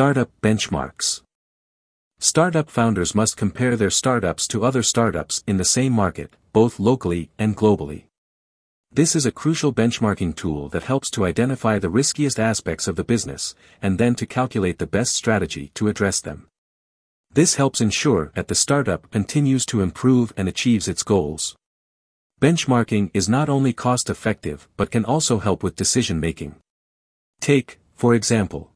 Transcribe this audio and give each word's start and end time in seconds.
Startup 0.00 0.30
Benchmarks 0.40 1.20
Startup 2.20 2.70
founders 2.70 3.14
must 3.14 3.36
compare 3.36 3.76
their 3.76 3.90
startups 3.90 4.48
to 4.48 4.64
other 4.64 4.82
startups 4.82 5.44
in 5.46 5.58
the 5.58 5.64
same 5.76 5.92
market, 5.92 6.36
both 6.54 6.80
locally 6.80 7.28
and 7.38 7.54
globally. 7.54 8.04
This 8.90 9.14
is 9.14 9.26
a 9.26 9.30
crucial 9.30 9.74
benchmarking 9.74 10.36
tool 10.36 10.70
that 10.70 10.84
helps 10.84 11.10
to 11.10 11.26
identify 11.26 11.78
the 11.78 11.90
riskiest 11.90 12.40
aspects 12.40 12.88
of 12.88 12.96
the 12.96 13.04
business, 13.04 13.54
and 13.82 13.98
then 13.98 14.14
to 14.14 14.24
calculate 14.24 14.78
the 14.78 14.86
best 14.86 15.14
strategy 15.14 15.70
to 15.74 15.88
address 15.88 16.22
them. 16.22 16.46
This 17.30 17.56
helps 17.56 17.82
ensure 17.82 18.32
that 18.34 18.48
the 18.48 18.54
startup 18.54 19.10
continues 19.10 19.66
to 19.66 19.82
improve 19.82 20.32
and 20.34 20.48
achieves 20.48 20.88
its 20.88 21.02
goals. 21.02 21.56
Benchmarking 22.40 23.10
is 23.12 23.28
not 23.28 23.50
only 23.50 23.74
cost-effective 23.74 24.66
but 24.78 24.90
can 24.90 25.04
also 25.04 25.40
help 25.40 25.62
with 25.62 25.76
decision-making. 25.76 26.54
Take, 27.38 27.80
for 27.94 28.14
example. 28.14 28.70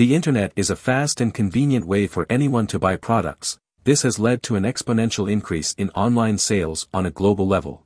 The 0.00 0.14
internet 0.14 0.54
is 0.56 0.70
a 0.70 0.76
fast 0.76 1.20
and 1.20 1.34
convenient 1.34 1.86
way 1.86 2.06
for 2.06 2.24
anyone 2.30 2.66
to 2.68 2.78
buy 2.78 2.96
products, 2.96 3.58
this 3.84 4.00
has 4.00 4.18
led 4.18 4.42
to 4.44 4.56
an 4.56 4.62
exponential 4.62 5.30
increase 5.30 5.74
in 5.74 5.90
online 5.90 6.38
sales 6.38 6.88
on 6.94 7.04
a 7.04 7.10
global 7.10 7.46
level. 7.46 7.84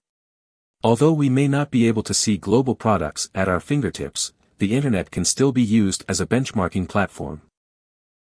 Although 0.85 1.13
we 1.13 1.29
may 1.29 1.49
not 1.49 1.73
be 1.73 1.89
able 1.89 2.05
to 2.05 2.15
see 2.15 2.37
global 2.37 2.77
products 2.77 3.31
at 3.35 3.49
our 3.49 3.59
fingertips, 3.59 4.33
the 4.59 4.77
internet 4.77 5.11
can 5.11 5.25
still 5.25 5.51
be 5.51 5.65
used 5.65 6.05
as 6.09 6.21
a 6.21 6.27
benchmarking 6.27 6.89
platform. 6.89 7.43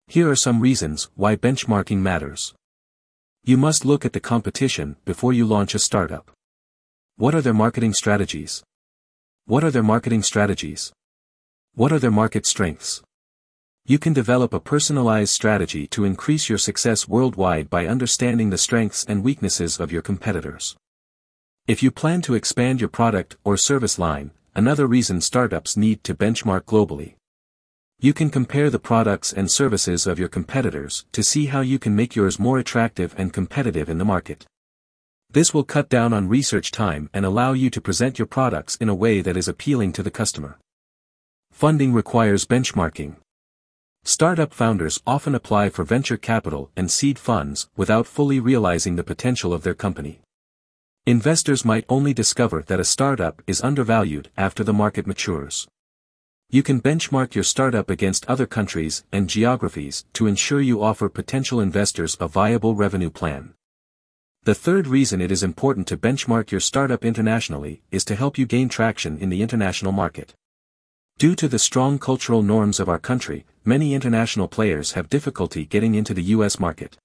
Here 0.08 0.28
are 0.28 0.34
some 0.34 0.60
reasons 0.60 1.08
why 1.14 1.36
benchmarking 1.36 1.98
matters. 1.98 2.52
You 3.44 3.56
must 3.56 3.84
look 3.84 4.04
at 4.04 4.12
the 4.12 4.18
competition 4.18 4.96
before 5.04 5.32
you 5.32 5.46
launch 5.46 5.72
a 5.72 5.78
startup. 5.78 6.32
What 7.14 7.32
are 7.32 7.42
their 7.42 7.54
marketing 7.54 7.94
strategies? 7.94 8.64
What 9.44 9.62
are 9.62 9.70
their 9.70 9.84
marketing 9.84 10.24
strategies? 10.24 10.92
What 11.76 11.92
are 11.92 12.00
their 12.00 12.10
market 12.10 12.44
strengths? 12.44 13.00
You 13.86 13.98
can 13.98 14.14
develop 14.14 14.54
a 14.54 14.60
personalized 14.60 15.34
strategy 15.34 15.86
to 15.88 16.06
increase 16.06 16.48
your 16.48 16.56
success 16.56 17.06
worldwide 17.06 17.68
by 17.68 17.86
understanding 17.86 18.48
the 18.48 18.56
strengths 18.56 19.04
and 19.04 19.22
weaknesses 19.22 19.78
of 19.78 19.92
your 19.92 20.00
competitors. 20.00 20.74
If 21.66 21.82
you 21.82 21.90
plan 21.90 22.22
to 22.22 22.32
expand 22.32 22.80
your 22.80 22.88
product 22.88 23.36
or 23.44 23.58
service 23.58 23.98
line, 23.98 24.30
another 24.54 24.86
reason 24.86 25.20
startups 25.20 25.76
need 25.76 26.02
to 26.04 26.14
benchmark 26.14 26.62
globally. 26.62 27.16
You 28.00 28.14
can 28.14 28.30
compare 28.30 28.70
the 28.70 28.78
products 28.78 29.34
and 29.34 29.50
services 29.50 30.06
of 30.06 30.18
your 30.18 30.28
competitors 30.28 31.04
to 31.12 31.22
see 31.22 31.46
how 31.46 31.60
you 31.60 31.78
can 31.78 31.94
make 31.94 32.16
yours 32.16 32.38
more 32.38 32.58
attractive 32.58 33.14
and 33.18 33.34
competitive 33.34 33.90
in 33.90 33.98
the 33.98 34.04
market. 34.06 34.46
This 35.28 35.52
will 35.52 35.64
cut 35.64 35.90
down 35.90 36.14
on 36.14 36.30
research 36.30 36.70
time 36.70 37.10
and 37.12 37.26
allow 37.26 37.52
you 37.52 37.68
to 37.68 37.82
present 37.82 38.18
your 38.18 38.26
products 38.26 38.76
in 38.76 38.88
a 38.88 38.94
way 38.94 39.20
that 39.20 39.36
is 39.36 39.46
appealing 39.46 39.92
to 39.92 40.02
the 40.02 40.10
customer. 40.10 40.58
Funding 41.50 41.92
requires 41.92 42.46
benchmarking. 42.46 43.16
Startup 44.06 44.52
founders 44.52 45.00
often 45.06 45.34
apply 45.34 45.70
for 45.70 45.82
venture 45.82 46.18
capital 46.18 46.70
and 46.76 46.90
seed 46.90 47.18
funds 47.18 47.70
without 47.74 48.06
fully 48.06 48.38
realizing 48.38 48.96
the 48.96 49.02
potential 49.02 49.54
of 49.54 49.62
their 49.62 49.72
company. 49.72 50.20
Investors 51.06 51.64
might 51.64 51.86
only 51.88 52.12
discover 52.12 52.62
that 52.66 52.78
a 52.78 52.84
startup 52.84 53.40
is 53.46 53.62
undervalued 53.62 54.28
after 54.36 54.62
the 54.62 54.74
market 54.74 55.06
matures. 55.06 55.66
You 56.50 56.62
can 56.62 56.82
benchmark 56.82 57.34
your 57.34 57.44
startup 57.44 57.88
against 57.88 58.26
other 58.26 58.46
countries 58.46 59.04
and 59.10 59.26
geographies 59.26 60.04
to 60.12 60.26
ensure 60.26 60.60
you 60.60 60.82
offer 60.82 61.08
potential 61.08 61.58
investors 61.58 62.14
a 62.20 62.28
viable 62.28 62.74
revenue 62.74 63.10
plan. 63.10 63.54
The 64.42 64.54
third 64.54 64.86
reason 64.86 65.22
it 65.22 65.32
is 65.32 65.42
important 65.42 65.86
to 65.88 65.96
benchmark 65.96 66.50
your 66.50 66.60
startup 66.60 67.06
internationally 67.06 67.80
is 67.90 68.04
to 68.04 68.16
help 68.16 68.36
you 68.36 68.44
gain 68.44 68.68
traction 68.68 69.16
in 69.16 69.30
the 69.30 69.40
international 69.40 69.92
market. 69.92 70.34
Due 71.16 71.36
to 71.36 71.46
the 71.46 71.60
strong 71.60 71.96
cultural 71.96 72.42
norms 72.42 72.80
of 72.80 72.88
our 72.88 72.98
country, 72.98 73.44
many 73.64 73.94
international 73.94 74.48
players 74.48 74.92
have 74.92 75.08
difficulty 75.08 75.64
getting 75.64 75.94
into 75.94 76.12
the 76.12 76.34
US 76.34 76.58
market. 76.58 76.96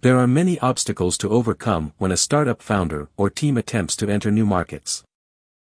There 0.00 0.18
are 0.18 0.26
many 0.26 0.58
obstacles 0.58 1.16
to 1.18 1.30
overcome 1.30 1.94
when 1.96 2.12
a 2.12 2.16
startup 2.16 2.60
founder 2.60 3.08
or 3.16 3.30
team 3.30 3.56
attempts 3.56 3.96
to 3.96 4.08
enter 4.08 4.30
new 4.30 4.44
markets. 4.44 5.02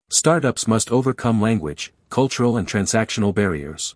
Startups 0.09 0.67
must 0.67 0.91
overcome 0.91 1.39
language, 1.39 1.93
cultural 2.09 2.57
and 2.57 2.67
transactional 2.67 3.35
barriers. 3.35 3.93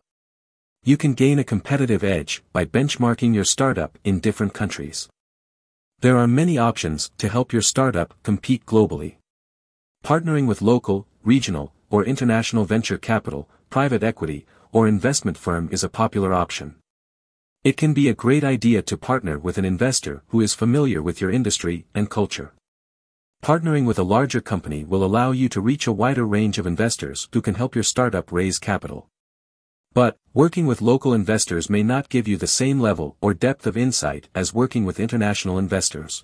You 0.84 0.96
can 0.96 1.16
gain 1.16 1.40
a 1.40 1.44
competitive 1.44 2.04
edge 2.04 2.44
by 2.54 2.64
benchmarking 2.66 3.34
your 3.34 3.44
startup 3.44 3.98
in 4.04 4.20
different 4.20 4.54
countries. 4.54 5.10
There 6.02 6.18
are 6.18 6.28
many 6.28 6.60
options 6.60 7.10
to 7.18 7.28
help 7.28 7.52
your 7.52 7.64
startup 7.64 8.14
compete 8.22 8.68
globally. 8.68 9.16
Partnering 10.04 10.46
with 10.46 10.62
local, 10.62 11.08
regional, 11.24 11.74
or 11.90 12.04
international 12.04 12.66
venture 12.66 12.98
capital, 12.98 13.50
private 13.70 14.04
equity, 14.04 14.46
or 14.72 14.88
investment 14.88 15.38
firm 15.38 15.70
is 15.72 15.84
a 15.84 15.90
popular 15.90 16.34
option. 16.34 16.76
It 17.64 17.78
can 17.78 17.94
be 17.94 18.08
a 18.08 18.14
great 18.14 18.44
idea 18.44 18.82
to 18.84 18.98
partner 18.98 19.38
with 19.38 19.58
an 19.58 19.66
investor 19.66 20.24
who 20.28 20.42
is 20.42 20.54
familiar 20.54 21.02
with 21.02 21.20
your 21.20 21.32
industry 21.32 21.86
and 21.94 22.10
culture. 22.10 22.54
Partnering 23.44 23.86
with 23.86 24.00
a 24.00 24.04
larger 24.04 24.42
company 24.42 24.84
will 24.84 25.04
allow 25.04 25.32
you 25.32 25.50
to 25.50 25.62
reach 25.62 25.86
a 25.86 25.92
wider 25.92 26.26
range 26.26 26.58
of 26.58 26.66
investors 26.66 27.28
who 27.34 27.42
can 27.42 27.56
help 27.56 27.76
your 27.76 27.84
startup 27.84 28.32
raise 28.32 28.58
capital. 28.58 29.08
But, 29.94 30.18
working 30.34 30.66
with 30.66 30.82
local 30.82 31.14
investors 31.14 31.70
may 31.70 31.84
not 31.84 32.10
give 32.10 32.28
you 32.28 32.38
the 32.38 32.48
same 32.48 32.80
level 32.80 33.16
or 33.22 33.34
depth 33.34 33.66
of 33.68 33.78
insight 33.78 34.30
as 34.36 34.54
working 34.54 34.86
with 34.86 35.00
international 35.00 35.58
investors. 35.58 36.24